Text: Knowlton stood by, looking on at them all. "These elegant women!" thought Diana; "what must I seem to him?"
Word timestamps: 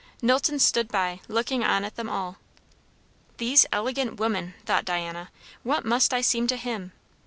Knowlton 0.19 0.57
stood 0.57 0.87
by, 0.87 1.19
looking 1.27 1.63
on 1.63 1.83
at 1.85 1.95
them 1.95 2.09
all. 2.09 2.37
"These 3.37 3.67
elegant 3.71 4.19
women!" 4.19 4.55
thought 4.65 4.83
Diana; 4.83 5.29
"what 5.61 5.85
must 5.85 6.11
I 6.11 6.21
seem 6.21 6.47
to 6.47 6.57
him?" 6.57 6.91